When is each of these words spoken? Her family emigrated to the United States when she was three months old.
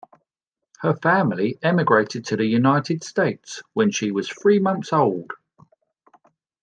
Her 0.79 0.95
family 0.95 1.59
emigrated 1.61 2.25
to 2.25 2.35
the 2.35 2.45
United 2.47 3.03
States 3.03 3.61
when 3.73 3.91
she 3.91 4.09
was 4.09 4.27
three 4.27 4.57
months 4.57 4.91
old. 4.91 5.29